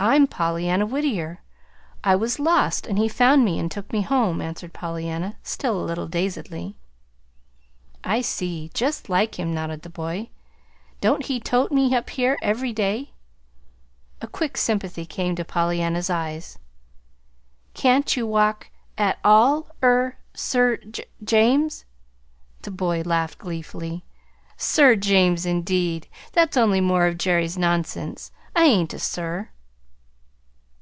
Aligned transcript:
"I'm 0.00 0.28
Pollyanna 0.28 0.86
Whittier. 0.86 1.40
I 2.04 2.14
was 2.14 2.38
lost 2.38 2.86
and 2.86 2.96
he 2.98 3.08
found 3.08 3.44
me 3.44 3.58
and 3.58 3.68
took 3.68 3.92
me 3.92 4.02
home," 4.02 4.40
answered 4.40 4.72
Pollyanna, 4.72 5.36
still 5.42 5.74
a 5.76 5.82
little 5.82 6.06
dazedly. 6.06 6.76
"I 8.04 8.20
see. 8.20 8.70
Just 8.74 9.08
like 9.08 9.40
him," 9.40 9.52
nodded 9.52 9.82
the 9.82 9.90
boy. 9.90 10.28
"Don't 11.00 11.26
he 11.26 11.40
tote 11.40 11.72
me 11.72 11.96
up 11.96 12.10
here 12.10 12.38
every 12.42 12.72
day?" 12.72 13.10
A 14.20 14.28
quick 14.28 14.56
sympathy 14.56 15.04
came 15.04 15.34
to 15.34 15.44
Pollyanna's 15.44 16.10
eyes. 16.10 16.60
"Can't 17.74 18.16
you 18.16 18.24
walk 18.24 18.70
at 18.96 19.18
all 19.24 19.66
er 19.82 20.16
Sir 20.32 20.76
J 20.76 21.06
James?" 21.24 21.84
The 22.62 22.70
boy 22.70 23.00
laughed 23.04 23.38
gleefully. 23.38 24.04
"'Sir 24.56 24.94
James,' 24.94 25.44
indeed! 25.44 26.06
That's 26.34 26.56
only 26.56 26.80
more 26.80 27.06
of 27.08 27.18
Jerry's 27.18 27.58
nonsense. 27.58 28.30
I 28.54 28.62
ain't 28.62 28.94
a 28.94 29.00
'Sir.'" 29.00 29.48